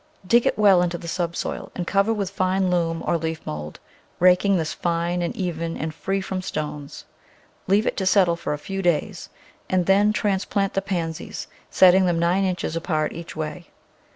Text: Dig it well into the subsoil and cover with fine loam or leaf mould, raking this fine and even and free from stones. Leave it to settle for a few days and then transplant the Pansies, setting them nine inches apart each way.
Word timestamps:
Dig 0.25 0.47
it 0.47 0.57
well 0.57 0.81
into 0.81 0.97
the 0.97 1.07
subsoil 1.07 1.71
and 1.75 1.85
cover 1.85 2.11
with 2.11 2.31
fine 2.31 2.71
loam 2.71 3.03
or 3.05 3.19
leaf 3.19 3.39
mould, 3.45 3.79
raking 4.19 4.57
this 4.57 4.73
fine 4.73 5.21
and 5.21 5.35
even 5.35 5.77
and 5.77 5.93
free 5.93 6.19
from 6.21 6.41
stones. 6.41 7.05
Leave 7.67 7.85
it 7.85 7.95
to 7.97 8.07
settle 8.07 8.35
for 8.35 8.51
a 8.53 8.57
few 8.57 8.81
days 8.81 9.29
and 9.69 9.85
then 9.85 10.11
transplant 10.11 10.73
the 10.73 10.81
Pansies, 10.81 11.45
setting 11.69 12.07
them 12.07 12.17
nine 12.17 12.43
inches 12.43 12.75
apart 12.75 13.13
each 13.13 13.35
way. 13.35 13.67